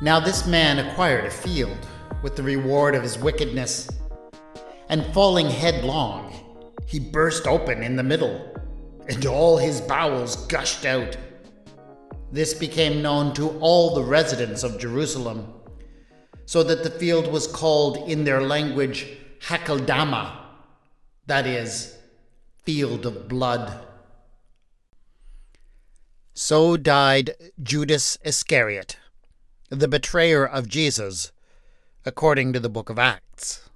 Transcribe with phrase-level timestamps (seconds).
[0.00, 1.76] Now this man acquired a field
[2.22, 3.90] with the reward of his wickedness,
[4.88, 6.32] and falling headlong,
[6.86, 8.54] he burst open in the middle,
[9.08, 11.16] and all his bowels gushed out.
[12.30, 15.52] This became known to all the residents of Jerusalem,
[16.46, 19.08] so that the field was called in their language
[19.40, 20.32] Hakeldama,
[21.26, 21.98] that is,
[22.62, 23.84] field of blood.
[26.34, 28.96] So died Judas Iscariot,
[29.70, 31.32] the betrayer of Jesus,
[32.04, 33.68] according to the book of Acts.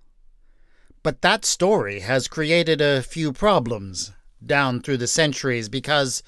[1.02, 4.12] But that story has created a few problems
[4.44, 6.22] down through the centuries because,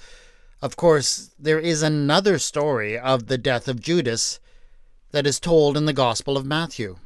[0.60, 4.40] of course, there is another story of the death of Judas
[5.12, 6.96] that is told in the Gospel of Matthew.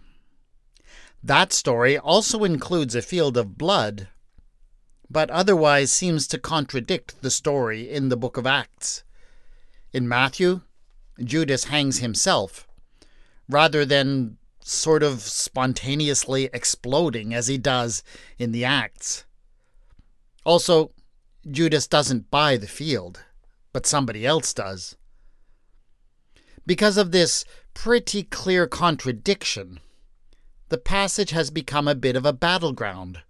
[1.22, 4.08] That story also includes a field of blood,
[5.10, 9.04] but otherwise seems to contradict the story in the book of Acts.
[9.92, 10.62] In Matthew,
[11.22, 12.68] Judas hangs himself,
[13.48, 18.02] rather than sort of spontaneously exploding as he does
[18.38, 19.24] in the Acts.
[20.44, 20.92] Also,
[21.50, 23.24] Judas doesn't buy the field,
[23.72, 24.96] but somebody else does.
[26.66, 29.80] Because of this pretty clear contradiction,
[30.68, 33.22] the passage has become a bit of a battleground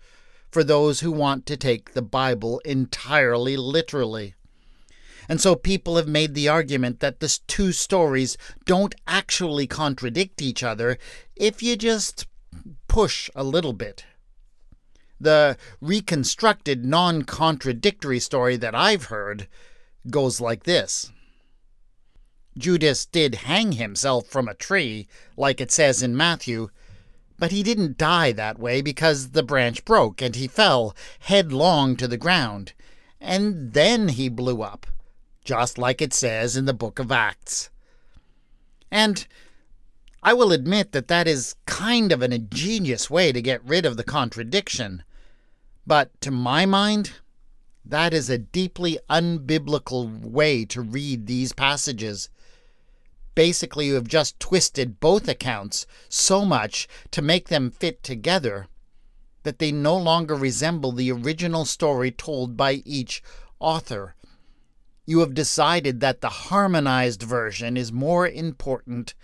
[0.50, 4.34] for those who want to take the Bible entirely literally.
[5.28, 10.62] And so people have made the argument that the two stories don't actually contradict each
[10.62, 10.96] other
[11.36, 12.26] if you just
[12.88, 14.06] push a little bit.
[15.20, 19.48] The reconstructed, non contradictory story that I've heard
[20.10, 21.12] goes like this
[22.56, 26.70] Judas did hang himself from a tree, like it says in Matthew,
[27.38, 32.08] but he didn't die that way because the branch broke and he fell headlong to
[32.08, 32.72] the ground,
[33.20, 34.86] and then he blew up
[35.48, 37.70] just like it says in the book of Acts.
[38.90, 39.26] And
[40.22, 43.96] I will admit that that is kind of an ingenious way to get rid of
[43.96, 45.02] the contradiction.
[45.86, 47.12] But to my mind,
[47.82, 52.28] that is a deeply unbiblical way to read these passages.
[53.34, 58.66] Basically, you have just twisted both accounts so much to make them fit together
[59.44, 63.22] that they no longer resemble the original story told by each
[63.60, 64.14] author
[65.08, 69.14] you have decided that the harmonized version is more important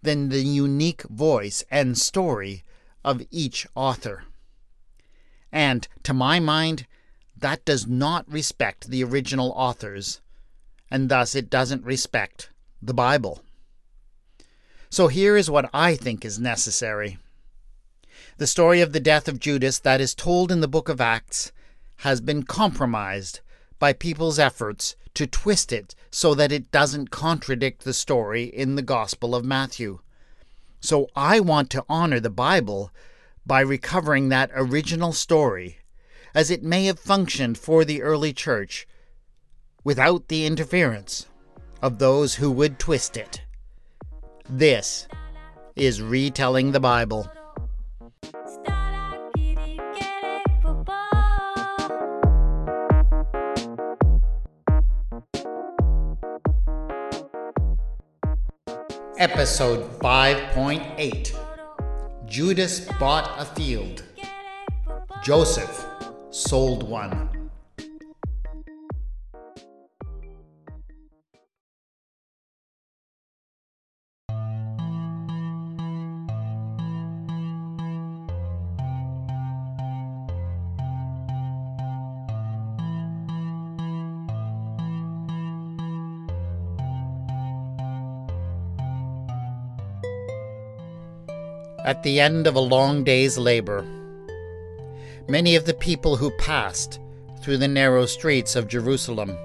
[0.00, 2.62] than the unique voice and story
[3.04, 4.22] of each author.
[5.50, 6.86] And, to my mind,
[7.36, 10.20] that does not respect the original authors,
[10.88, 13.42] and thus it doesn't respect the Bible.
[14.90, 17.18] So here is what I think is necessary.
[18.36, 21.50] The story of the death of Judas that is told in the book of Acts
[21.96, 23.40] has been compromised
[23.82, 28.80] by people's efforts to twist it so that it doesn't contradict the story in the
[28.96, 29.98] Gospel of Matthew.
[30.78, 32.92] So I want to honor the Bible
[33.44, 35.78] by recovering that original story
[36.32, 38.86] as it may have functioned for the early church
[39.82, 41.26] without the interference
[41.82, 43.42] of those who would twist it.
[44.48, 45.08] This
[45.74, 47.28] is retelling the Bible.
[59.22, 61.32] Episode 5.8
[62.26, 64.02] Judas bought a field.
[65.22, 65.86] Joseph
[66.30, 67.31] sold one.
[91.92, 93.84] At the end of a long day's labor.
[95.28, 96.98] Many of the people who passed
[97.42, 99.36] through the narrow streets of Jerusalem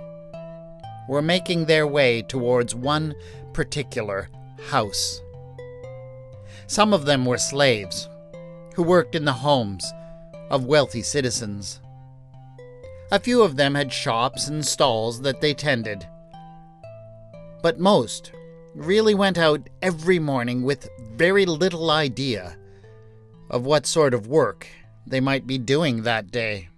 [1.09, 3.13] were making their way towards one
[3.51, 4.29] particular
[4.69, 5.21] house.
[6.67, 8.07] Some of them were slaves
[8.75, 9.85] who worked in the homes
[10.49, 11.81] of wealthy citizens.
[13.11, 16.07] A few of them had shops and stalls that they tended.
[17.61, 18.31] But most
[18.77, 22.55] really went out every morning with very little idea
[23.49, 24.67] of what sort of work
[25.07, 26.69] they might be doing that day.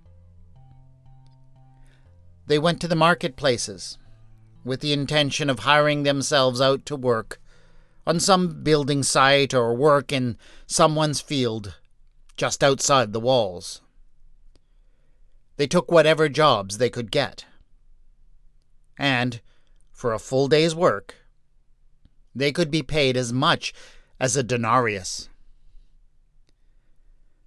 [2.47, 3.97] They went to the marketplaces
[4.63, 7.41] with the intention of hiring themselves out to work
[8.07, 11.75] on some building site or work in someone's field
[12.37, 13.81] just outside the walls.
[15.57, 17.45] They took whatever jobs they could get.
[18.97, 19.41] And,
[19.91, 21.18] for a full day's work,
[22.35, 23.73] they could be paid as much
[24.19, 25.29] as a denarius.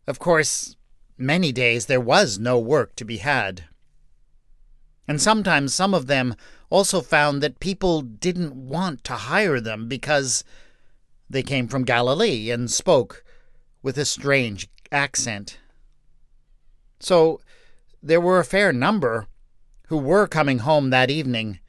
[0.06, 0.76] Of course,
[1.16, 3.64] many days there was no work to be had.
[5.06, 6.34] And sometimes some of them
[6.70, 10.44] also found that people didn't want to hire them because
[11.28, 13.24] they came from Galilee and spoke
[13.82, 15.58] with a strange accent.
[17.00, 17.40] So
[18.02, 19.26] there were a fair number
[19.88, 21.60] who were coming home that evening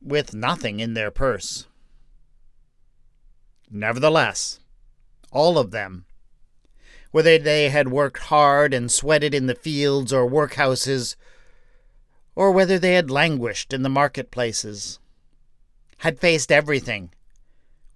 [0.00, 1.66] with nothing in their purse.
[3.70, 4.60] Nevertheless,
[5.32, 6.06] all of them,
[7.10, 11.16] whether they had worked hard and sweated in the fields or workhouses,
[12.34, 14.98] or whether they had languished in the marketplaces,
[15.98, 17.10] had faced everything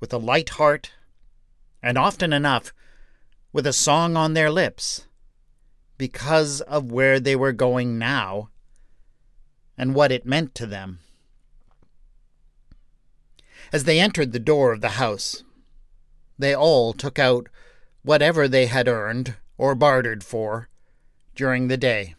[0.01, 0.93] with a light heart,
[1.83, 2.73] and often enough
[3.53, 5.07] with a song on their lips,
[5.99, 8.49] because of where they were going now
[9.77, 10.99] and what it meant to them.
[13.73, 15.45] As they entered the door of the house,
[16.41, 17.49] they all took out
[18.03, 20.69] whatever they had earned or bartered for
[21.35, 22.15] during the day,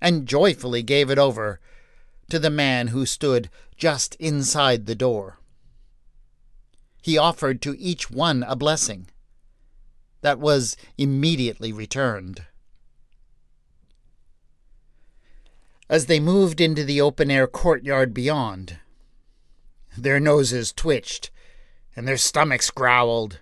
[0.00, 1.58] and joyfully gave it over
[2.28, 5.38] to the man who stood just inside the door.
[7.02, 9.08] He offered to each one a blessing
[10.20, 12.44] that was immediately returned.
[15.88, 18.78] As they moved into the open air courtyard beyond,
[19.98, 21.30] their noses twitched
[21.94, 23.40] and their stomachs growled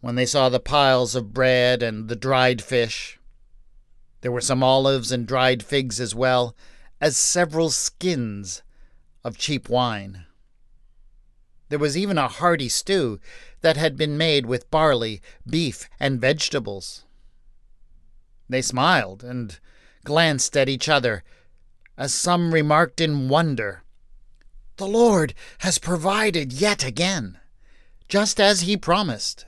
[0.00, 3.18] when they saw the piles of bread and the dried fish.
[4.20, 6.56] There were some olives and dried figs as well
[7.00, 8.62] as several skins
[9.24, 10.26] of cheap wine.
[11.68, 13.18] There was even a hearty stew
[13.62, 17.04] that had been made with barley, beef, and vegetables.
[18.48, 19.58] They smiled and
[20.04, 21.24] glanced at each other,
[21.96, 23.82] as some remarked in wonder,
[24.76, 27.38] The Lord has provided yet again,
[28.12, 29.46] just as he promised.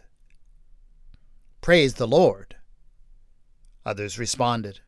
[1.61, 2.57] Praise the Lord.
[3.85, 4.81] Others responded.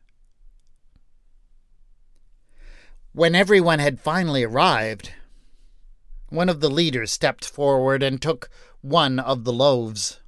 [3.13, 5.11] When everyone had finally arrived,
[6.29, 8.49] one of the leaders stepped forward and took
[8.81, 10.21] one of the loaves.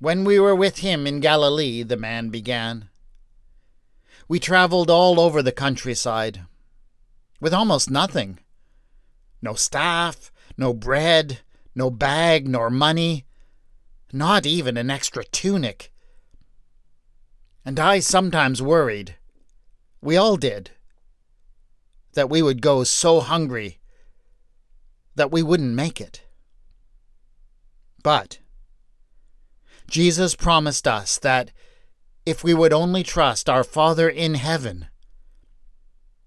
[0.00, 2.90] When we were with him in Galilee, the man began,
[4.28, 6.42] we traveled all over the countryside
[7.40, 8.38] with almost nothing.
[9.40, 11.40] No staff, no bread,
[11.74, 13.24] no bag, nor money,
[14.12, 15.92] not even an extra tunic.
[17.64, 19.16] And I sometimes worried,
[20.00, 20.70] we all did,
[22.14, 23.78] that we would go so hungry
[25.14, 26.22] that we wouldn't make it.
[28.02, 28.38] But
[29.88, 31.52] Jesus promised us that
[32.24, 34.86] if we would only trust our Father in heaven,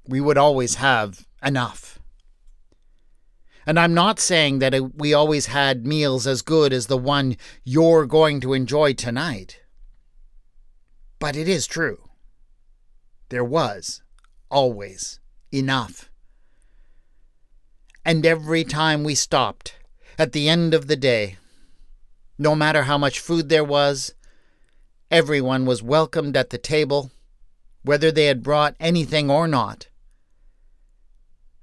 [0.08, 1.95] we would always have enough.
[3.66, 7.38] And I'm not saying that uh, we always had meals as good as the one
[7.64, 9.62] you're going to enjoy tonight.
[11.20, 12.10] But it is true.
[13.30, 14.04] There was
[14.52, 15.20] always
[15.52, 16.12] enough.
[18.04, 19.76] And every time we stopped,
[20.20, 21.38] at the end of the day,
[22.38, 24.14] no matter how much food there was,
[25.10, 27.12] everyone was welcomed at the table,
[27.82, 29.88] whether they had brought anything or not.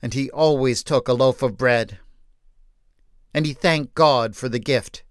[0.03, 1.99] And he always took a loaf of bread,
[3.33, 5.05] and he thanked God for the gift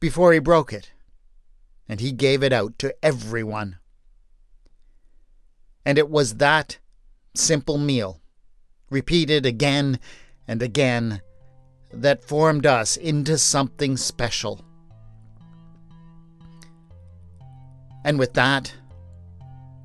[0.00, 0.90] before he broke it,
[1.88, 3.78] and he gave it out to everyone.
[5.84, 6.78] And it was that
[7.34, 8.20] simple meal,
[8.90, 10.00] repeated again
[10.48, 11.20] and again,
[11.92, 14.64] that formed us into something special.
[18.04, 18.72] And with that,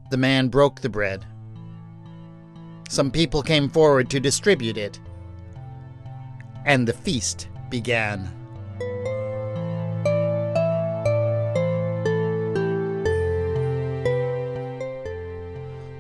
[0.10, 1.26] the man broke the bread.
[2.88, 5.00] Some people came forward to distribute it,
[6.66, 8.32] and the feast began.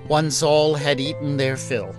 [0.07, 1.93] Once all had eaten their fill,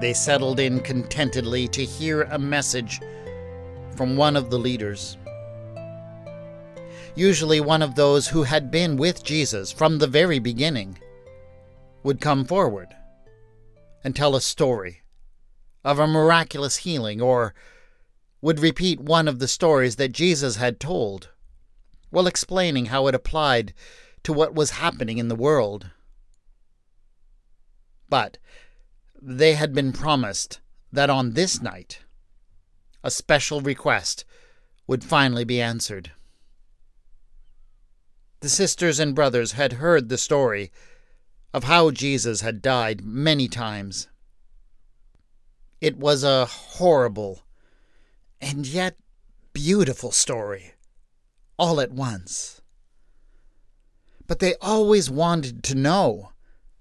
[0.00, 3.00] they settled in contentedly to hear a message
[3.94, 5.16] from one of the leaders.
[7.14, 10.98] Usually, one of those who had been with Jesus from the very beginning
[12.02, 12.88] would come forward
[14.04, 15.02] and tell a story
[15.84, 17.54] of a miraculous healing or
[18.40, 21.30] would repeat one of the stories that Jesus had told
[22.10, 23.74] while explaining how it applied
[24.22, 25.90] to what was happening in the world.
[28.08, 28.38] But
[29.20, 30.60] they had been promised
[30.92, 32.00] that on this night,
[33.02, 34.24] a special request
[34.86, 36.12] would finally be answered.
[38.40, 40.70] The sisters and brothers had heard the story
[41.56, 44.08] of how Jesus had died many times.
[45.80, 47.44] It was a horrible
[48.42, 48.98] and yet
[49.54, 50.74] beautiful story,
[51.58, 52.60] all at once.
[54.26, 56.32] But they always wanted to know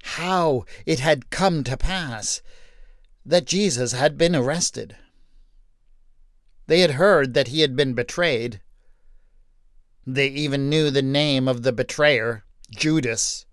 [0.04, 2.42] how it had come to pass
[3.26, 4.98] that Jesus had been arrested.
[6.68, 8.60] They had heard that he had been betrayed.
[10.06, 13.45] They even knew the name of the betrayer, Judas.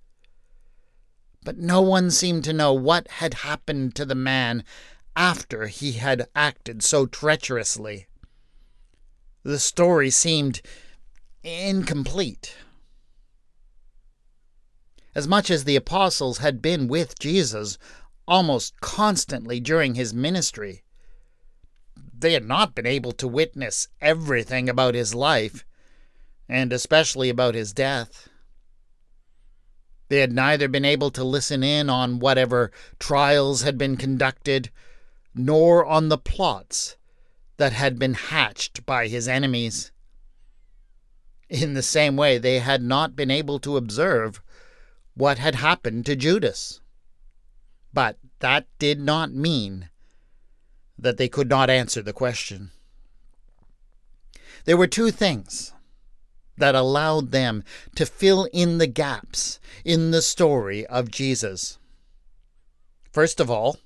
[1.44, 4.64] But no one seemed to know what had happened to the man
[5.16, 8.06] after he had acted so treacherously.
[9.42, 10.62] The story seemed
[11.42, 12.54] incomplete.
[15.14, 17.76] As much as the apostles had been with Jesus
[18.26, 20.84] almost constantly during his ministry,
[22.16, 25.64] they had not been able to witness everything about his life,
[26.49, 28.28] and especially about his death.
[30.12, 34.71] They had neither been able to listen in on whatever trials had been conducted,
[35.35, 36.99] nor on the plots
[37.57, 39.90] that had been hatched by his enemies.
[41.49, 44.42] In the same way, they had not been able to observe
[45.14, 46.83] what had happened to Judas.
[47.95, 49.88] But that did not mean
[50.99, 52.71] that they could not answer the question.
[54.66, 55.73] There were two things
[56.56, 57.64] that allowed them
[57.97, 61.78] to fill in the gaps in the story of Jesus.
[63.11, 63.78] First of all,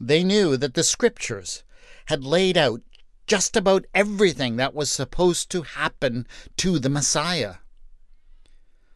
[0.00, 1.62] they knew that the Scriptures
[2.06, 2.82] had laid out
[3.26, 6.26] just about everything that was supposed to happen
[6.56, 7.56] to the Messiah.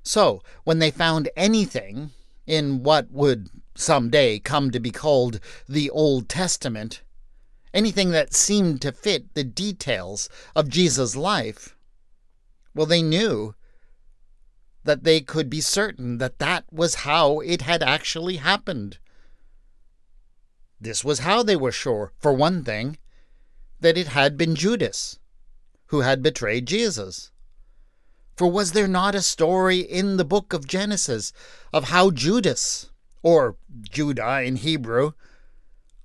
[0.03, 2.11] So, when they found anything
[2.47, 7.03] in what would some day come to be called the Old Testament,
[7.73, 11.77] anything that seemed to fit the details of Jesus' life,
[12.75, 13.55] well, they knew
[14.85, 18.99] that they could be certain that that was how it had actually happened.
[20.81, 22.99] This was how they were sure, for one thing,
[23.81, 25.19] that it had been Judas
[25.87, 27.31] who had betrayed Jesus.
[28.37, 31.33] For was there not a story in the book of Genesis
[31.73, 32.91] of how Judas,
[33.23, 35.13] or Judah in Hebrew,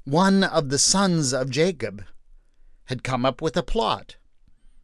[0.04, 2.04] one of the sons of Jacob,
[2.86, 4.16] had come up with a plot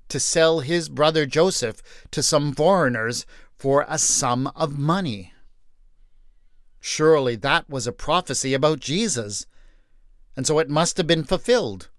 [0.09, 3.25] to sell his brother Joseph to some foreigners
[3.55, 5.33] for a sum of money?
[6.79, 9.45] Surely that was a prophecy about Jesus,
[10.35, 11.89] and so it must have been fulfilled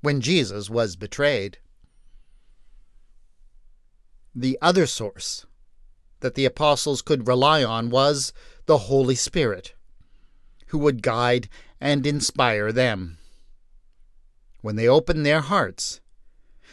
[0.00, 1.58] when Jesus was betrayed.
[4.34, 5.46] The other source
[6.20, 8.32] that the apostles could rely on was
[8.66, 9.74] the Holy Spirit,
[10.68, 11.48] who would guide
[11.80, 13.18] and inspire them.
[14.60, 16.00] When they opened their hearts,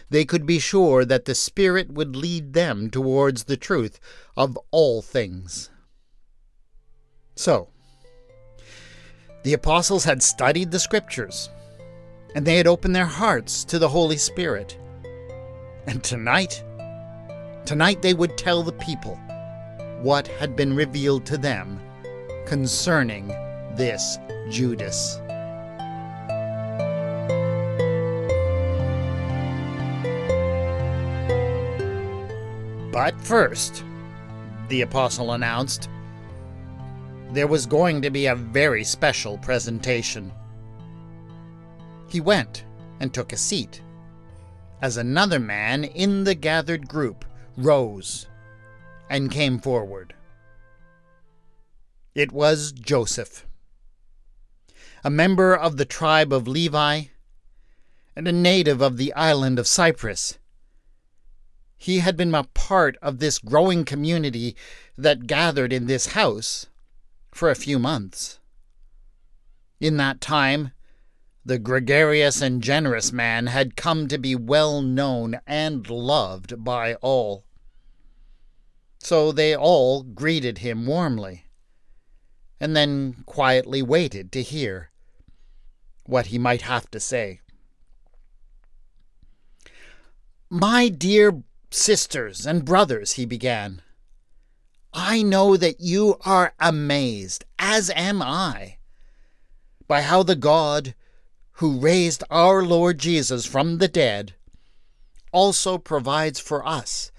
[0.09, 3.99] they could be sure that the Spirit would lead them towards the truth
[4.37, 5.69] of all things.
[7.35, 7.69] So,
[9.43, 11.49] the apostles had studied the Scriptures,
[12.33, 14.77] and they had opened their hearts to the Holy Spirit.
[15.87, 16.63] And tonight,
[17.65, 19.19] tonight they would tell the people
[20.01, 21.79] what had been revealed to them
[22.45, 23.27] concerning
[23.75, 24.17] this
[24.49, 25.19] Judas.
[32.95, 33.83] But first,
[34.69, 35.89] the apostle announced,
[37.33, 40.31] there was going to be a very special presentation.
[42.07, 42.63] He went
[43.01, 43.81] and took a seat,
[44.81, 47.25] as another man in the gathered group
[47.57, 48.27] rose
[49.09, 50.13] and came forward.
[52.15, 53.45] It was Joseph,
[55.03, 57.01] a member of the tribe of Levi
[58.15, 60.37] and a native of the island of Cyprus.
[61.77, 64.55] He had been a part of this growing community
[64.97, 66.67] that gathered in this house
[67.31, 68.39] for a few months.
[69.79, 70.71] In that time,
[71.45, 77.45] the gregarious and generous man had come to be well known and loved by all.
[78.97, 81.45] So they all greeted him warmly,
[82.59, 84.89] and then quietly waited to hear
[86.07, 87.41] what he might have to say.
[90.49, 91.43] My dear
[91.75, 93.81] sisters and brothers, he began,
[94.93, 98.77] I know that you are amazed, as am I,
[99.87, 100.95] by how the God
[101.59, 104.35] who raised our Lord Jesus from the dead
[105.33, 107.11] also provides for us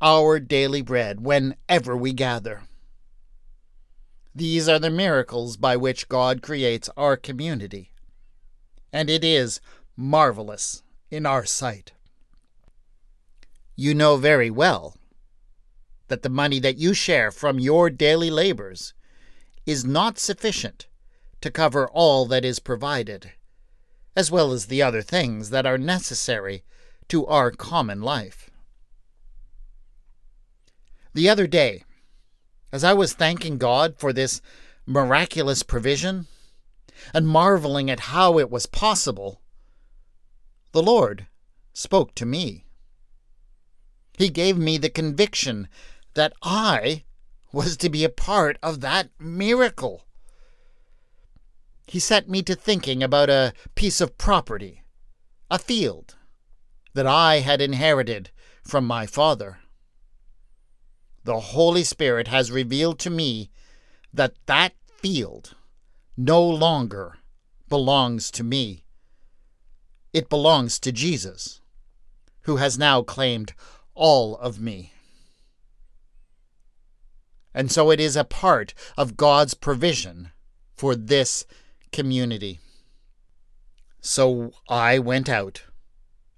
[0.00, 2.62] our daily bread whenever we gather.
[4.34, 7.92] These are the miracles by which God creates our community,
[8.92, 9.60] and it is
[9.96, 11.92] marvelous in our sight.
[13.82, 14.94] You know very well
[16.06, 18.94] that the money that you share from your daily labors
[19.66, 20.86] is not sufficient
[21.40, 23.32] to cover all that is provided
[24.14, 26.62] as well as the other things that are necessary
[27.08, 28.50] to our common life.
[31.12, 31.82] The other day,
[32.70, 34.40] as I was thanking God for this
[34.86, 36.28] miraculous provision
[37.12, 39.40] and marveling at how it was possible,
[40.70, 41.26] the Lord
[41.72, 42.61] spoke to me.
[44.22, 45.66] He gave me the conviction
[46.14, 47.02] that I
[47.50, 50.04] was to be a part of that miracle.
[51.88, 54.84] He set me to thinking about a piece of property,
[55.50, 56.14] a field,
[56.94, 58.30] that I had inherited
[58.62, 59.58] from my father.
[61.24, 63.50] The Holy Spirit has revealed to me
[64.14, 65.56] that that field
[66.16, 67.18] no longer
[67.68, 68.84] belongs to me.
[70.12, 71.60] It belongs to Jesus,
[72.42, 73.52] who has now claimed
[73.94, 74.92] all of me.
[77.54, 80.30] And so it is a part of God's provision
[80.74, 81.44] for this
[81.92, 82.60] community.
[84.00, 85.62] So I went out,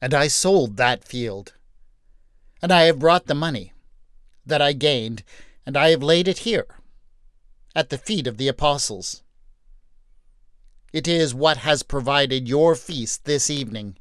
[0.02, 1.54] and I sold that field.
[2.60, 3.72] And I have brought the money
[4.44, 5.22] that I gained,
[5.64, 6.66] and I have laid it here,
[7.74, 9.22] at the feet of the apostles.
[10.92, 13.96] It is what has provided your feast this evening,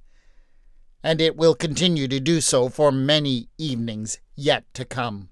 [1.03, 5.29] and it will continue to do so for many evenings yet to come.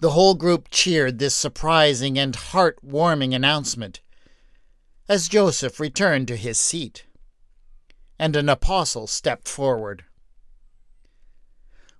[0.00, 4.00] The whole group cheered this surprising and heart-warming announcement
[5.08, 7.04] as Joseph returned to his seat,
[8.18, 10.04] and an apostle stepped forward.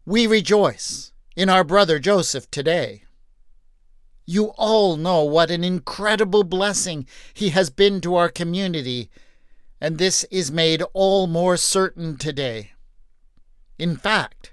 [0.07, 3.03] We rejoice in our brother Joseph today.
[4.27, 9.11] You all know what an incredible blessing he has been to our community,
[9.81, 12.73] and this is made all more certain today.
[13.79, 14.53] In fact,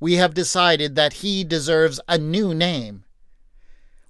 [0.00, 3.04] we have decided that he deserves a new name.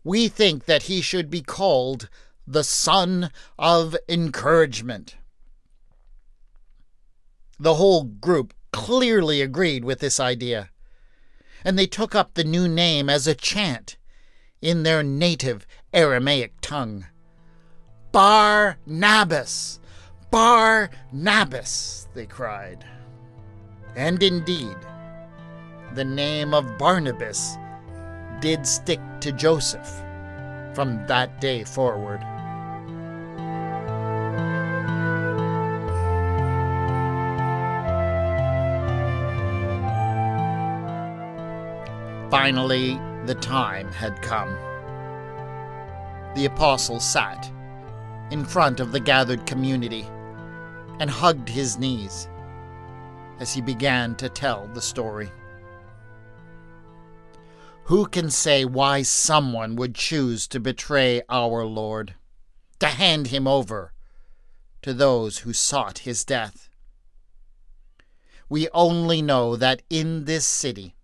[0.02, 2.08] We think that he should be called
[2.46, 5.16] the Son of Encouragement.
[7.60, 10.70] The whole group clearly agreed with this idea,
[11.64, 13.96] and they took up the new name as a chant
[14.60, 17.06] in their native Aramaic tongue.
[18.12, 19.78] Barnabas!
[20.30, 22.06] Barnabas!
[22.14, 22.84] they cried.
[23.96, 24.76] And indeed,
[25.94, 27.56] the name of Barnabas
[28.40, 29.88] did stick to Joseph
[30.74, 32.20] from that day forward.
[42.30, 44.54] Finally, the time had come.
[46.34, 47.50] The apostle sat
[48.30, 50.06] in front of the gathered community
[51.00, 52.28] and hugged his knees
[53.38, 55.30] as he began to tell the story.
[57.84, 62.14] Who can say why someone would choose to betray our Lord,
[62.80, 63.92] to hand him over
[64.82, 66.68] to those who sought his death?
[68.48, 70.96] We only know that in this city,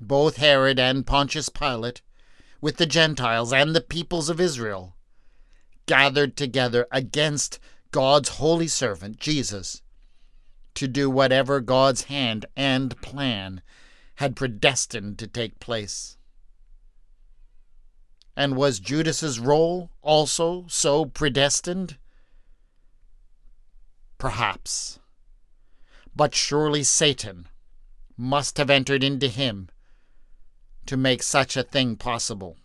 [0.00, 2.02] both Herod and Pontius Pilate,
[2.60, 4.96] with the Gentiles and the peoples of Israel,
[5.86, 7.58] gathered together against
[7.90, 9.80] God's holy servant, Jesus,
[10.74, 13.62] to do whatever God's hand and plan
[14.16, 16.18] had predestined to take place.
[18.36, 21.96] And was Judas's role also so predestined?
[24.18, 24.98] Perhaps.
[26.14, 27.48] But surely Satan
[28.18, 29.70] must have entered into him
[30.84, 32.58] to make such a thing possible.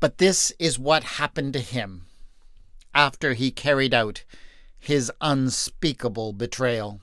[0.00, 2.07] But this is what happened to him
[2.98, 4.24] after he carried out
[4.76, 7.00] his unspeakable betrayal.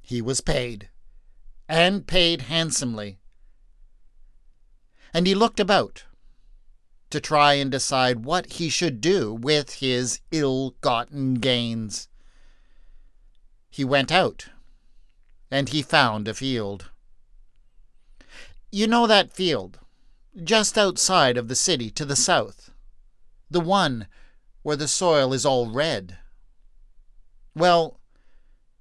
[0.00, 0.88] He was paid,
[1.68, 3.18] and paid handsomely.
[5.12, 6.04] And he looked about
[7.10, 12.08] to try and decide what he should do with his ill gotten gains.
[13.68, 14.48] He went out
[15.50, 16.90] and he found a field.
[18.72, 19.78] You know that field,
[20.42, 22.70] just outside of the city to the south,
[23.50, 24.08] the one
[24.64, 26.16] where the soil is all red.
[27.54, 28.00] Well,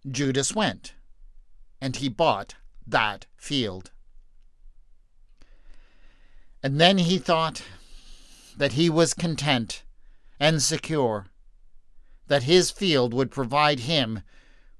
[0.09, 0.93] Judas went,
[1.81, 2.55] and he bought
[2.87, 3.91] that field.
[6.63, 7.63] And then he thought
[8.55, 9.83] that he was content
[10.39, 11.27] and secure,
[12.27, 14.21] that his field would provide him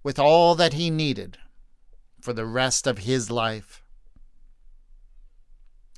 [0.03, 1.37] with all that he needed
[2.21, 3.83] for the rest of his life.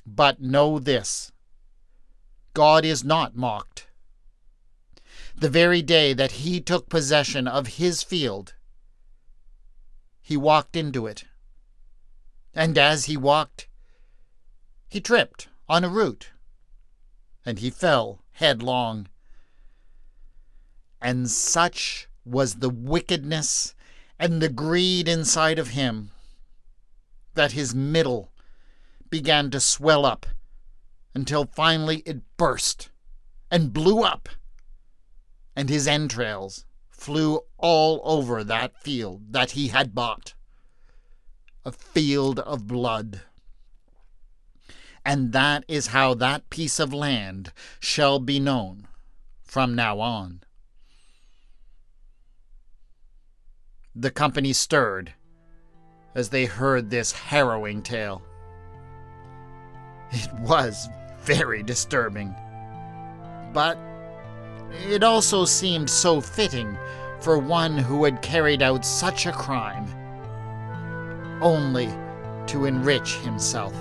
[0.04, 1.30] But know this
[2.54, 3.85] God is not mocked.
[5.38, 8.54] The very day that he took possession of his field,
[10.22, 11.24] he walked into it.
[12.54, 13.68] And as he walked,
[14.88, 16.30] he tripped on a root,
[17.44, 19.08] and he fell headlong.
[21.02, 23.74] And such was the wickedness
[24.18, 26.12] and the greed inside of him
[27.34, 28.32] that his middle
[29.10, 30.24] began to swell up
[31.14, 32.88] until finally it burst
[33.50, 34.30] and blew up,
[35.56, 40.34] and his entrails flew all over that field that he had bought
[41.64, 43.22] a field of blood.
[45.04, 48.86] And that is how that piece of land shall be known
[49.42, 50.42] from now on.
[53.94, 55.14] The company stirred
[56.14, 58.22] as they heard this harrowing tale.
[60.12, 60.88] It was
[61.20, 62.34] very disturbing,
[63.52, 63.78] but
[64.70, 66.76] it also seemed so fitting
[67.20, 69.86] for one who had carried out such a crime,
[71.42, 71.88] only
[72.46, 73.74] to enrich himself.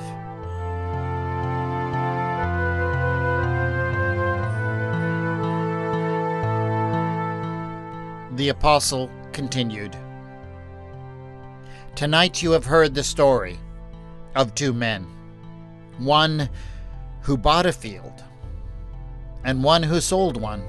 [8.35, 9.95] The apostle continued.
[11.95, 13.57] Tonight you have heard the story
[14.35, 15.07] of two men
[15.97, 16.49] one
[17.21, 18.23] who bought a field
[19.45, 20.63] and one who sold one.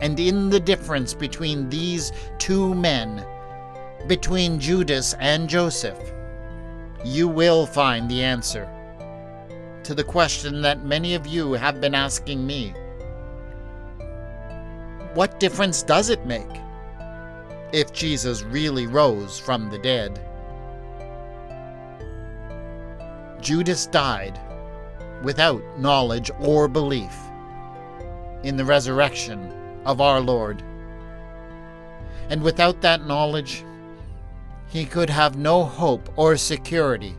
[0.00, 3.26] And in the difference between these two men,
[4.06, 5.98] between Judas and Joseph,
[7.04, 8.68] you will find the answer
[9.82, 12.72] to the question that many of you have been asking me.
[15.14, 16.60] What difference does it make
[17.72, 20.20] if Jesus really rose from the dead?
[23.40, 24.38] Judas died
[25.22, 27.16] without knowledge or belief
[28.42, 29.52] in the resurrection
[29.84, 30.62] of our Lord.
[32.28, 33.64] And without that knowledge,
[34.68, 37.14] he could have no hope or security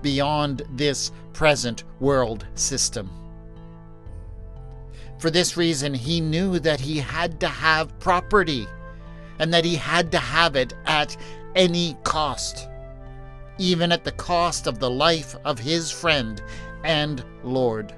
[0.00, 3.10] beyond this present world system.
[5.18, 8.66] For this reason, he knew that he had to have property
[9.40, 11.16] and that he had to have it at
[11.56, 12.68] any cost,
[13.58, 16.40] even at the cost of the life of his friend
[16.84, 17.94] and Lord.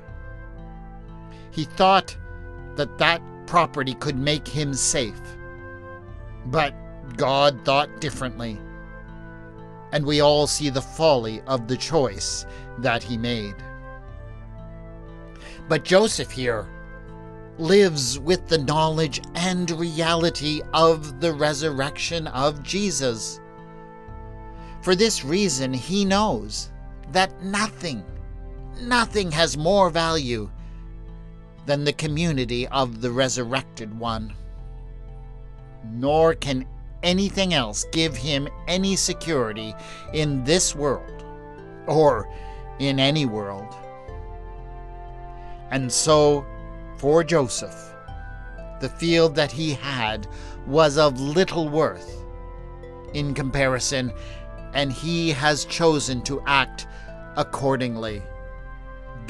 [1.51, 2.17] He thought
[2.77, 5.21] that that property could make him safe.
[6.47, 6.75] But
[7.17, 8.59] God thought differently.
[9.93, 12.47] And we all see the folly of the choice
[12.79, 13.57] that he made.
[15.69, 16.69] But Joseph here
[17.59, 23.41] lives with the knowledge and reality of the resurrection of Jesus.
[24.83, 26.71] For this reason, he knows
[27.13, 28.03] that nothing,
[28.83, 30.51] nothing has more value
[31.67, 34.35] than the community of the resurrected one.
[35.91, 36.67] Nor can
[37.03, 39.75] anything else give him any security
[40.13, 41.25] in this world
[41.87, 42.29] or
[42.79, 43.75] in any world.
[45.71, 46.45] And so
[46.97, 47.95] for Joseph,
[48.81, 50.27] the field that he had
[50.67, 52.17] was of little worth
[53.15, 54.13] in comparison,
[54.75, 56.87] and he has chosen to act
[57.37, 58.23] accordingly.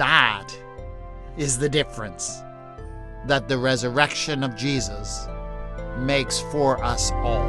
[0.01, 0.49] That
[1.37, 2.41] is the difference
[3.27, 5.29] that the resurrection of Jesus
[5.99, 7.47] makes for us all.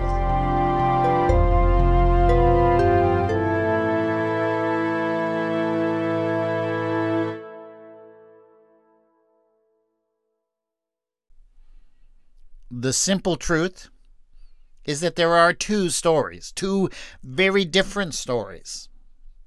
[12.70, 13.90] The simple truth
[14.84, 16.90] is that there are two stories, two
[17.24, 18.90] very different stories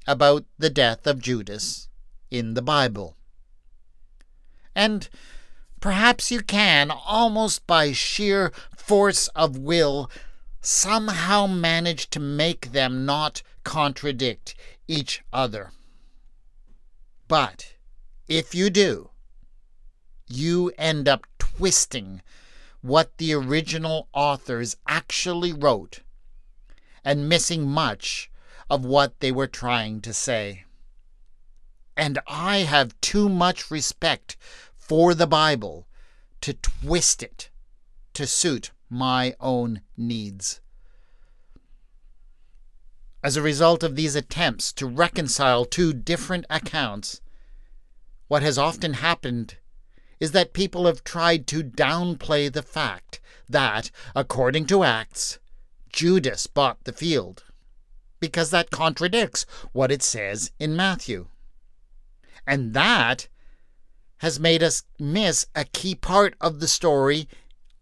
[0.07, 1.91] about the death of Judas
[2.35, 3.17] in the Bible.
[4.75, 5.09] And
[5.81, 10.11] perhaps you can, almost by sheer force of will,
[10.61, 14.57] somehow manage to make them not contradict
[14.89, 15.71] each other.
[17.29, 17.75] But
[18.27, 19.11] if you do,
[20.27, 22.21] you end up twisting
[22.81, 26.01] what the original authors actually wrote
[27.05, 28.29] and missing much
[28.69, 30.65] of what they were trying to say.
[31.97, 34.37] And I have too much respect
[34.77, 35.87] for the Bible
[36.41, 37.51] to twist it
[38.15, 40.61] to suit my own needs.
[43.23, 47.21] As a result of these attempts to reconcile two different accounts,
[48.29, 49.57] what has often happened
[50.21, 55.39] is that people have tried to downplay the fact that, according to Acts,
[55.91, 57.45] Judas bought the field,
[58.21, 61.29] because that contradicts what it says in Matthew.
[62.47, 63.29] And that
[64.19, 67.29] has made us miss a key part of the story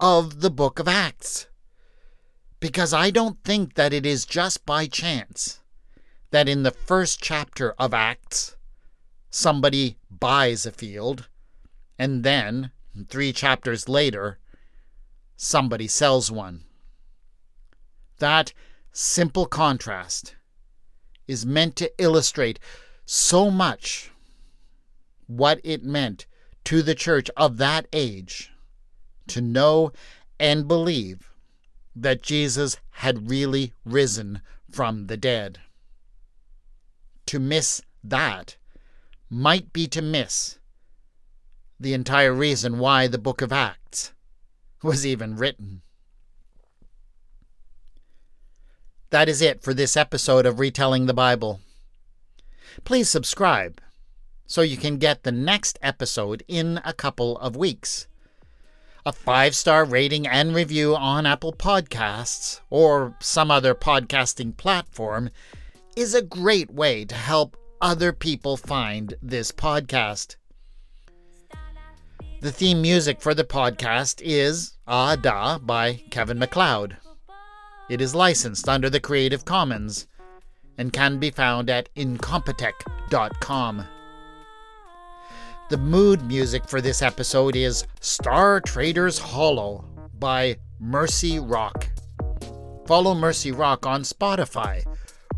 [0.00, 1.46] of the book of Acts.
[2.60, 5.60] Because I don't think that it is just by chance
[6.30, 8.56] that in the first chapter of Acts,
[9.30, 11.28] somebody buys a field
[11.98, 12.70] And then,
[13.08, 14.38] three chapters later,
[15.36, 16.64] somebody sells one.
[18.18, 18.52] That
[18.92, 20.34] simple contrast
[21.26, 22.58] is meant to illustrate
[23.04, 24.11] so much
[25.36, 26.26] what it meant
[26.64, 28.50] to the church of that age
[29.28, 29.92] to know
[30.38, 31.30] and believe
[31.94, 34.40] that Jesus had really risen
[34.70, 35.60] from the dead.
[37.26, 38.56] To miss that
[39.30, 40.58] might be to miss
[41.78, 44.12] the entire reason why the book of Acts
[44.82, 45.82] was even written.
[49.10, 51.60] That is it for this episode of Retelling the Bible.
[52.84, 53.80] Please subscribe
[54.46, 58.06] so you can get the next episode in a couple of weeks.
[59.04, 65.30] A five star rating and review on Apple Podcasts or some other podcasting platform
[65.96, 70.36] is a great way to help other people find this podcast.
[72.40, 76.96] The theme music for the podcast is Ah Da by Kevin MacLeod.
[77.88, 80.06] It is licensed under the Creative Commons
[80.78, 83.86] and can be found at incompetech.com.
[85.72, 89.86] The mood music for this episode is Star Traders Hollow
[90.18, 91.88] by Mercy Rock.
[92.86, 94.84] Follow Mercy Rock on Spotify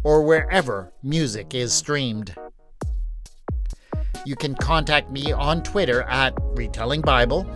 [0.02, 2.34] or wherever music is streamed.
[4.26, 7.46] You can contact me on Twitter at Retelling Bible,